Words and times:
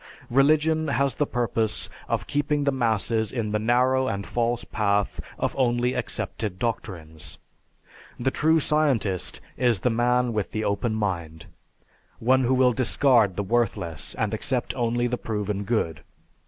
Religion 0.31 0.87
has 0.87 1.13
the 1.13 1.27
purpose 1.27 1.87
of 2.09 2.25
keeping 2.25 2.63
the 2.63 2.71
masses 2.71 3.31
in 3.31 3.51
the 3.51 3.59
narrow 3.59 4.07
and 4.07 4.25
false 4.25 4.63
path 4.63 5.19
of 5.37 5.55
only 5.55 5.93
accepted 5.93 6.57
doctrines. 6.57 7.37
The 8.19 8.31
true 8.31 8.59
scientist 8.59 9.41
is 9.57 9.81
the 9.81 9.91
man 9.91 10.33
with 10.33 10.53
the 10.53 10.63
open 10.63 10.95
mind, 10.95 11.45
one 12.17 12.45
who 12.45 12.55
will 12.55 12.73
discard 12.73 13.35
the 13.35 13.43
worthless 13.43 14.15
and 14.15 14.33
accept 14.33 14.75
only 14.75 15.05
the 15.05 15.19
proven 15.19 15.65
good. 15.65 16.01